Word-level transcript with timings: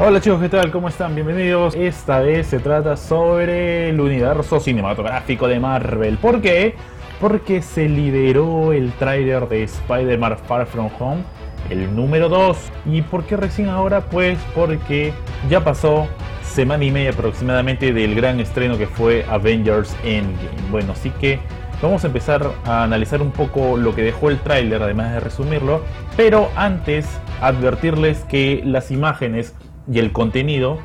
Hola 0.00 0.20
chicos, 0.20 0.40
¿qué 0.40 0.48
tal? 0.48 0.70
¿Cómo 0.70 0.88
están? 0.88 1.16
Bienvenidos. 1.16 1.74
Esta 1.74 2.20
vez 2.20 2.46
se 2.46 2.60
trata 2.60 2.96
sobre 2.96 3.88
el 3.88 4.00
universo 4.00 4.60
cinematográfico 4.60 5.48
de 5.48 5.58
Marvel. 5.58 6.18
¿Por 6.18 6.40
qué? 6.40 6.76
Porque 7.20 7.62
se 7.62 7.88
liberó 7.88 8.72
el 8.72 8.92
tráiler 8.92 9.48
de 9.48 9.64
Spider-Man 9.64 10.38
Far 10.46 10.66
From 10.66 10.88
Home, 11.00 11.24
el 11.68 11.96
número 11.96 12.28
2. 12.28 12.56
¿Y 12.86 13.02
por 13.02 13.24
qué 13.24 13.36
recién 13.36 13.70
ahora? 13.70 14.02
Pues 14.02 14.38
porque 14.54 15.12
ya 15.50 15.64
pasó 15.64 16.06
semana 16.44 16.84
y 16.84 16.92
media 16.92 17.10
aproximadamente 17.10 17.92
del 17.92 18.14
gran 18.14 18.38
estreno 18.38 18.78
que 18.78 18.86
fue 18.86 19.26
Avengers 19.28 19.96
Endgame. 20.04 20.70
Bueno, 20.70 20.92
así 20.92 21.10
que 21.10 21.40
vamos 21.82 22.04
a 22.04 22.06
empezar 22.06 22.52
a 22.66 22.84
analizar 22.84 23.20
un 23.20 23.32
poco 23.32 23.76
lo 23.76 23.96
que 23.96 24.02
dejó 24.02 24.30
el 24.30 24.38
tráiler, 24.38 24.80
además 24.80 25.12
de 25.14 25.18
resumirlo. 25.18 25.82
Pero 26.16 26.50
antes, 26.54 27.04
advertirles 27.40 28.20
que 28.26 28.62
las 28.64 28.92
imágenes 28.92 29.56
y 29.90 29.98
el 29.98 30.12
contenido 30.12 30.78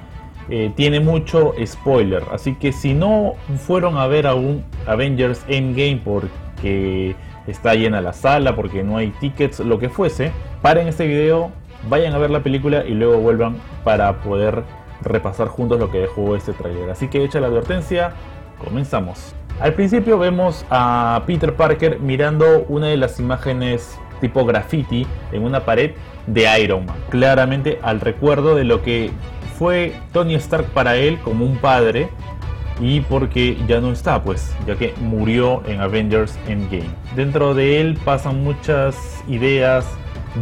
eh, 0.49 0.71
tiene 0.75 0.99
mucho 0.99 1.53
spoiler. 1.65 2.23
Así 2.31 2.55
que 2.55 2.71
si 2.71 2.93
no 2.93 3.35
fueron 3.65 3.97
a 3.97 4.07
ver 4.07 4.27
aún 4.27 4.63
Avengers 4.87 5.43
Endgame 5.47 6.01
porque 6.03 7.15
está 7.47 7.75
llena 7.75 8.01
la 8.01 8.13
sala, 8.13 8.55
porque 8.55 8.83
no 8.83 8.97
hay 8.97 9.09
tickets, 9.19 9.59
lo 9.59 9.79
que 9.79 9.89
fuese, 9.89 10.31
paren 10.61 10.87
este 10.87 11.07
video, 11.07 11.51
vayan 11.89 12.13
a 12.13 12.17
ver 12.17 12.29
la 12.29 12.41
película 12.41 12.85
y 12.85 12.93
luego 12.93 13.17
vuelvan 13.17 13.57
para 13.83 14.21
poder 14.21 14.63
repasar 15.01 15.47
juntos 15.47 15.79
lo 15.79 15.91
que 15.91 15.99
dejó 15.99 16.35
este 16.35 16.53
trailer. 16.53 16.89
Así 16.89 17.07
que 17.07 17.23
hecha 17.23 17.39
la 17.39 17.47
advertencia, 17.47 18.13
comenzamos. 18.63 19.35
Al 19.59 19.73
principio 19.73 20.17
vemos 20.17 20.65
a 20.69 21.23
Peter 21.27 21.53
Parker 21.55 21.99
mirando 21.99 22.65
una 22.67 22.87
de 22.87 22.97
las 22.97 23.19
imágenes 23.19 23.97
tipo 24.23 24.45
graffiti 24.45 25.05
en 25.33 25.43
una 25.43 25.65
pared 25.65 25.91
de 26.27 26.47
Iron 26.61 26.85
Man. 26.85 26.95
Claramente 27.09 27.77
al 27.83 27.99
recuerdo 27.99 28.55
de 28.55 28.63
lo 28.63 28.81
que 28.81 29.11
fue 29.59 29.93
Tony 30.13 30.35
Stark 30.35 30.67
para 30.67 30.95
él 30.95 31.19
como 31.19 31.43
un 31.45 31.57
padre 31.57 32.07
y 32.79 33.01
porque 33.01 33.57
ya 33.67 33.81
no 33.81 33.91
está, 33.91 34.23
pues, 34.23 34.55
ya 34.65 34.75
que 34.77 34.93
murió 35.01 35.61
en 35.67 35.81
Avengers 35.81 36.39
Endgame. 36.47 36.89
Dentro 37.17 37.53
de 37.53 37.81
él 37.81 37.99
pasan 38.05 38.41
muchas 38.45 38.95
ideas, 39.27 39.85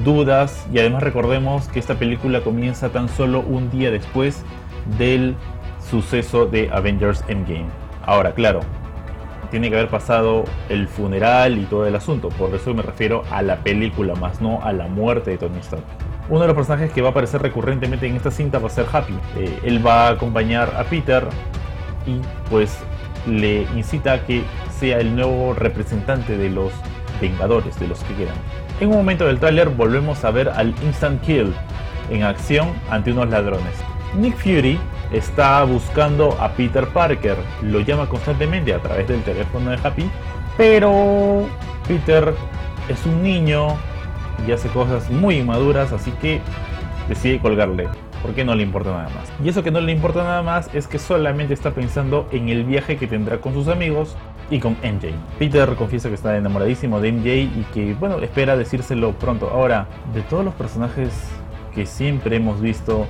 dudas 0.05 0.67
y 0.71 0.77
además 0.77 1.01
recordemos 1.01 1.67
que 1.67 1.79
esta 1.79 1.95
película 1.95 2.41
comienza 2.41 2.89
tan 2.89 3.09
solo 3.09 3.39
un 3.39 3.71
día 3.71 3.89
después 3.89 4.43
del 4.99 5.35
suceso 5.89 6.45
de 6.45 6.69
Avengers 6.71 7.23
Endgame. 7.27 7.65
Ahora, 8.05 8.33
claro, 8.33 8.59
tiene 9.51 9.69
que 9.69 9.75
haber 9.75 9.89
pasado 9.89 10.45
el 10.69 10.87
funeral 10.87 11.59
y 11.59 11.65
todo 11.65 11.85
el 11.85 11.95
asunto. 11.95 12.29
Por 12.29 12.55
eso 12.55 12.73
me 12.73 12.81
refiero 12.81 13.23
a 13.29 13.43
la 13.43 13.57
película, 13.57 14.15
más 14.15 14.41
no 14.41 14.63
a 14.63 14.73
la 14.73 14.87
muerte 14.87 15.31
de 15.31 15.37
Tony 15.37 15.59
Stark. 15.59 15.83
Uno 16.29 16.41
de 16.41 16.47
los 16.47 16.55
personajes 16.55 16.91
que 16.91 17.01
va 17.01 17.09
a 17.09 17.11
aparecer 17.11 17.41
recurrentemente 17.41 18.07
en 18.07 18.15
esta 18.15 18.31
cinta 18.31 18.57
va 18.57 18.67
a 18.67 18.69
ser 18.71 18.85
Happy. 18.91 19.13
Eh, 19.37 19.59
él 19.63 19.85
va 19.85 20.07
a 20.07 20.11
acompañar 20.11 20.73
a 20.77 20.85
Peter 20.85 21.27
y 22.07 22.21
pues 22.49 22.79
le 23.27 23.63
incita 23.75 24.13
a 24.13 24.25
que 24.25 24.41
sea 24.79 24.99
el 24.99 25.15
nuevo 25.15 25.53
representante 25.53 26.37
de 26.37 26.49
los 26.49 26.71
Vengadores, 27.19 27.79
de 27.79 27.87
los 27.87 27.99
que 28.03 28.15
quedan. 28.15 28.35
En 28.79 28.89
un 28.89 28.95
momento 28.95 29.27
del 29.27 29.39
tráiler 29.39 29.69
volvemos 29.69 30.25
a 30.25 30.31
ver 30.31 30.49
al 30.49 30.73
Instant 30.83 31.21
Kill 31.21 31.53
en 32.09 32.23
acción 32.23 32.73
ante 32.89 33.11
unos 33.11 33.29
ladrones. 33.29 33.75
Nick 34.15 34.35
Fury 34.37 34.79
está 35.11 35.63
buscando 35.63 36.37
a 36.39 36.49
Peter 36.49 36.87
Parker, 36.87 37.37
lo 37.61 37.81
llama 37.81 38.07
constantemente 38.07 38.73
a 38.73 38.79
través 38.79 39.07
del 39.07 39.23
teléfono 39.23 39.71
de 39.71 39.77
Happy, 39.83 40.09
pero 40.57 41.47
Peter 41.87 42.33
es 42.87 43.05
un 43.05 43.21
niño 43.21 43.75
y 44.47 44.51
hace 44.51 44.69
cosas 44.69 45.09
muy 45.09 45.37
inmaduras, 45.37 45.91
así 45.91 46.11
que 46.11 46.41
decide 47.07 47.39
colgarle, 47.39 47.89
porque 48.21 48.45
no 48.45 48.55
le 48.55 48.63
importa 48.63 48.91
nada 48.91 49.09
más. 49.09 49.31
Y 49.43 49.49
eso 49.49 49.63
que 49.63 49.71
no 49.71 49.81
le 49.81 49.91
importa 49.91 50.23
nada 50.23 50.41
más 50.41 50.69
es 50.73 50.87
que 50.87 50.99
solamente 50.99 51.53
está 51.53 51.71
pensando 51.71 52.27
en 52.31 52.49
el 52.49 52.63
viaje 52.63 52.97
que 52.97 53.07
tendrá 53.07 53.39
con 53.39 53.53
sus 53.53 53.67
amigos 53.67 54.15
y 54.49 54.59
con 54.59 54.73
MJ. 54.83 55.09
Peter 55.39 55.75
confiesa 55.75 56.09
que 56.09 56.15
está 56.15 56.37
enamoradísimo 56.37 56.99
de 56.99 57.11
MJ 57.11 57.29
y 57.35 57.65
que, 57.73 57.93
bueno, 57.93 58.19
espera 58.19 58.57
decírselo 58.57 59.13
pronto. 59.13 59.49
Ahora, 59.49 59.87
de 60.13 60.21
todos 60.21 60.43
los 60.43 60.53
personajes 60.53 61.09
que 61.73 61.85
siempre 61.85 62.35
hemos 62.35 62.59
visto 62.59 63.07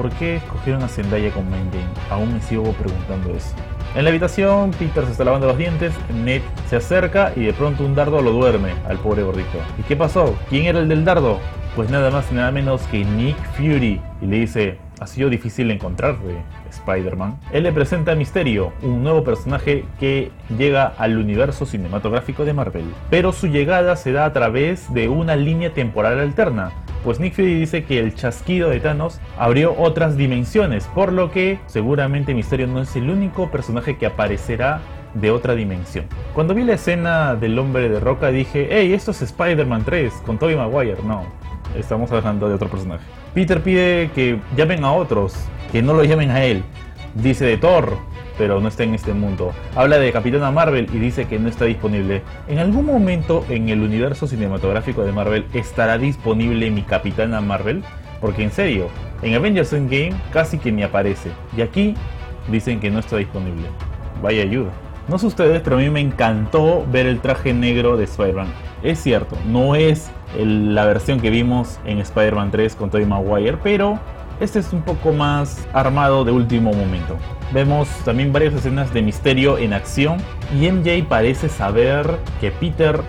¿Por 0.00 0.10
qué 0.12 0.36
escogieron 0.36 0.82
a 0.82 0.88
Zendaya 0.88 1.30
con 1.30 1.50
Main 1.50 1.68
Aún 2.08 2.32
me 2.32 2.40
sigo 2.40 2.72
preguntando 2.72 3.34
eso. 3.34 3.54
En 3.94 4.04
la 4.04 4.08
habitación, 4.08 4.70
Peter 4.70 5.04
se 5.04 5.12
está 5.12 5.24
lavando 5.24 5.46
los 5.46 5.58
dientes, 5.58 5.92
Ned 6.24 6.40
se 6.70 6.76
acerca 6.76 7.34
y 7.36 7.44
de 7.44 7.52
pronto 7.52 7.84
un 7.84 7.94
dardo 7.94 8.22
lo 8.22 8.30
duerme 8.32 8.72
al 8.88 8.96
pobre 8.96 9.24
gordito. 9.24 9.58
¿Y 9.78 9.82
qué 9.82 9.96
pasó? 9.96 10.38
¿Quién 10.48 10.64
era 10.64 10.78
el 10.78 10.88
del 10.88 11.04
dardo? 11.04 11.38
Pues 11.76 11.90
nada 11.90 12.10
más 12.10 12.32
y 12.32 12.34
nada 12.34 12.50
menos 12.50 12.80
que 12.86 13.04
Nick 13.04 13.36
Fury. 13.58 14.00
Y 14.22 14.26
le 14.26 14.38
dice, 14.38 14.78
ha 15.00 15.06
sido 15.06 15.28
difícil 15.28 15.70
encontrarle, 15.70 16.36
Spider-Man. 16.70 17.38
Él 17.52 17.64
le 17.64 17.72
presenta 17.72 18.12
a 18.12 18.14
Misterio, 18.14 18.72
un 18.80 19.02
nuevo 19.02 19.22
personaje 19.22 19.84
que 19.98 20.30
llega 20.56 20.94
al 20.96 21.18
universo 21.18 21.66
cinematográfico 21.66 22.46
de 22.46 22.54
Marvel. 22.54 22.86
Pero 23.10 23.32
su 23.32 23.48
llegada 23.48 23.96
se 23.96 24.12
da 24.12 24.24
a 24.24 24.32
través 24.32 24.90
de 24.94 25.10
una 25.10 25.36
línea 25.36 25.74
temporal 25.74 26.20
alterna, 26.20 26.72
pues 27.04 27.20
Nick 27.20 27.34
Fury 27.34 27.54
dice 27.54 27.84
que 27.84 27.98
el 27.98 28.14
chasquido 28.14 28.70
de 28.70 28.80
Thanos 28.80 29.20
abrió 29.38 29.74
otras 29.78 30.16
dimensiones, 30.16 30.86
por 30.88 31.12
lo 31.12 31.30
que 31.30 31.58
seguramente 31.66 32.34
Misterio 32.34 32.66
no 32.66 32.80
es 32.80 32.94
el 32.96 33.10
único 33.10 33.50
personaje 33.50 33.96
que 33.96 34.06
aparecerá 34.06 34.80
de 35.14 35.30
otra 35.30 35.54
dimensión. 35.54 36.06
Cuando 36.34 36.54
vi 36.54 36.64
la 36.64 36.74
escena 36.74 37.34
del 37.34 37.58
hombre 37.58 37.88
de 37.88 38.00
roca 38.00 38.30
dije, 38.30 38.68
hey, 38.70 38.92
esto 38.92 39.10
es 39.10 39.22
Spider-Man 39.22 39.84
3 39.84 40.12
con 40.24 40.38
Tobey 40.38 40.56
Maguire. 40.56 41.02
No, 41.04 41.24
estamos 41.76 42.12
hablando 42.12 42.48
de 42.48 42.54
otro 42.54 42.68
personaje. 42.68 43.04
Peter 43.34 43.62
pide 43.62 44.10
que 44.14 44.38
llamen 44.56 44.84
a 44.84 44.92
otros, 44.92 45.34
que 45.72 45.82
no 45.82 45.94
lo 45.94 46.04
llamen 46.04 46.30
a 46.30 46.44
él. 46.44 46.62
Dice 47.14 47.44
de 47.44 47.56
Thor, 47.56 47.96
pero 48.40 48.58
no 48.58 48.68
está 48.68 48.84
en 48.84 48.94
este 48.94 49.12
mundo. 49.12 49.52
Habla 49.76 49.98
de 49.98 50.12
Capitana 50.12 50.50
Marvel 50.50 50.88
y 50.94 50.98
dice 50.98 51.26
que 51.26 51.38
no 51.38 51.50
está 51.50 51.66
disponible. 51.66 52.22
¿En 52.48 52.58
algún 52.58 52.86
momento 52.86 53.44
en 53.50 53.68
el 53.68 53.82
universo 53.82 54.26
cinematográfico 54.26 55.04
de 55.04 55.12
Marvel 55.12 55.44
estará 55.52 55.98
disponible 55.98 56.70
mi 56.70 56.80
Capitana 56.80 57.42
Marvel? 57.42 57.84
Porque 58.18 58.42
en 58.42 58.50
serio, 58.50 58.86
en 59.20 59.34
Avengers 59.34 59.74
Endgame 59.74 60.14
casi 60.32 60.56
que 60.56 60.72
ni 60.72 60.82
aparece. 60.82 61.32
Y 61.54 61.60
aquí 61.60 61.94
dicen 62.50 62.80
que 62.80 62.90
no 62.90 63.00
está 63.00 63.18
disponible. 63.18 63.66
Vaya 64.22 64.40
ayuda. 64.40 64.70
No 65.06 65.18
sé 65.18 65.26
ustedes, 65.26 65.60
pero 65.60 65.76
a 65.76 65.80
mí 65.80 65.90
me 65.90 66.00
encantó 66.00 66.86
ver 66.90 67.04
el 67.04 67.20
traje 67.20 67.52
negro 67.52 67.98
de 67.98 68.04
Spider-Man. 68.04 68.48
Es 68.82 69.02
cierto, 69.02 69.36
no 69.48 69.74
es 69.74 70.10
la 70.38 70.86
versión 70.86 71.20
que 71.20 71.28
vimos 71.28 71.78
en 71.84 71.98
Spider-Man 71.98 72.52
3 72.52 72.74
con 72.74 72.88
Tobey 72.88 73.04
Maguire, 73.04 73.58
pero 73.62 74.00
este 74.40 74.58
es 74.58 74.72
un 74.72 74.82
poco 74.82 75.12
más 75.12 75.68
armado 75.72 76.24
de 76.24 76.32
último 76.32 76.72
momento. 76.72 77.16
Vemos 77.52 77.88
también 78.04 78.32
varias 78.32 78.54
escenas 78.54 78.92
de 78.92 79.02
misterio 79.02 79.58
en 79.58 79.74
acción 79.74 80.18
y 80.58 80.70
MJ 80.70 81.04
parece 81.08 81.48
saber 81.48 82.18
que 82.40 82.50
Peter 82.50 83.02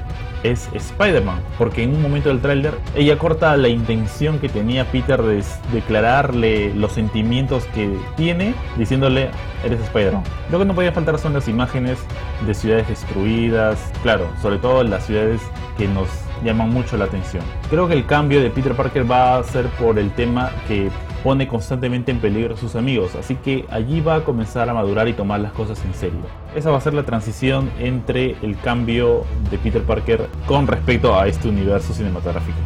es 0.43 0.69
Spider-Man, 0.73 1.39
porque 1.57 1.83
en 1.83 1.95
un 1.95 2.01
momento 2.01 2.29
del 2.29 2.41
tráiler 2.41 2.73
ella 2.95 3.17
corta 3.17 3.55
la 3.57 3.69
intención 3.69 4.39
que 4.39 4.49
tenía 4.49 4.85
Peter 4.91 5.21
de 5.21 5.43
declararle 5.71 6.73
los 6.73 6.93
sentimientos 6.93 7.65
que 7.75 7.95
tiene, 8.17 8.53
diciéndole 8.77 9.29
eres 9.63 9.79
Spider-Man. 9.81 10.23
Lo 10.51 10.59
que 10.59 10.65
no 10.65 10.73
podía 10.73 10.91
faltar 10.91 11.17
son 11.19 11.33
las 11.33 11.47
imágenes 11.47 11.99
de 12.45 12.53
ciudades 12.53 12.87
destruidas, 12.87 13.91
claro, 14.03 14.27
sobre 14.41 14.57
todo 14.57 14.83
las 14.83 15.05
ciudades 15.05 15.41
que 15.77 15.87
nos 15.87 16.07
llaman 16.43 16.71
mucho 16.71 16.97
la 16.97 17.05
atención. 17.05 17.43
Creo 17.69 17.87
que 17.87 17.93
el 17.93 18.05
cambio 18.05 18.41
de 18.41 18.49
Peter 18.49 18.73
Parker 18.73 19.09
va 19.09 19.37
a 19.37 19.43
ser 19.43 19.67
por 19.67 19.99
el 19.99 20.11
tema 20.11 20.51
que 20.67 20.89
pone 21.23 21.47
constantemente 21.47 22.11
en 22.11 22.19
peligro 22.19 22.55
a 22.55 22.57
sus 22.57 22.75
amigos, 22.75 23.15
así 23.15 23.35
que 23.35 23.65
allí 23.69 24.01
va 24.01 24.15
a 24.15 24.23
comenzar 24.23 24.69
a 24.69 24.73
madurar 24.73 25.07
y 25.07 25.13
tomar 25.13 25.39
las 25.39 25.51
cosas 25.51 25.83
en 25.85 25.93
serio. 25.93 26.19
Esa 26.55 26.71
va 26.71 26.77
a 26.77 26.81
ser 26.81 26.93
la 26.93 27.03
transición 27.03 27.69
entre 27.79 28.35
el 28.41 28.57
cambio 28.59 29.23
de 29.49 29.57
Peter 29.57 29.83
Parker 29.83 30.27
con 30.47 30.67
respecto 30.67 31.19
a 31.19 31.27
este 31.27 31.47
universo 31.47 31.93
cinematográfico. 31.93 32.57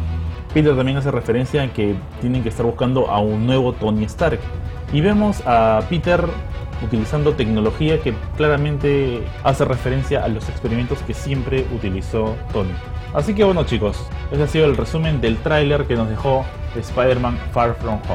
Peter 0.54 0.74
también 0.74 0.96
hace 0.96 1.10
referencia 1.10 1.62
a 1.62 1.72
que 1.72 1.94
tienen 2.20 2.42
que 2.42 2.48
estar 2.48 2.64
buscando 2.64 3.10
a 3.10 3.20
un 3.20 3.46
nuevo 3.46 3.74
Tony 3.74 4.04
Stark. 4.04 4.40
Y 4.92 5.02
vemos 5.02 5.42
a 5.44 5.82
Peter 5.90 6.24
utilizando 6.82 7.32
tecnología 7.34 8.00
que 8.00 8.14
claramente 8.36 9.22
hace 9.44 9.64
referencia 9.64 10.24
a 10.24 10.28
los 10.28 10.48
experimentos 10.48 10.98
que 11.00 11.12
siempre 11.14 11.66
utilizó 11.74 12.36
Tony. 12.52 12.72
Así 13.14 13.34
que 13.34 13.44
bueno 13.44 13.64
chicos, 13.64 13.98
ese 14.30 14.42
ha 14.42 14.46
sido 14.46 14.66
el 14.66 14.76
resumen 14.76 15.20
del 15.20 15.36
tráiler 15.38 15.86
que 15.86 15.94
nos 15.94 16.08
dejó 16.08 16.44
Spider-Man 16.74 17.38
Far 17.52 17.74
From 17.74 18.00
Home. 18.08 18.14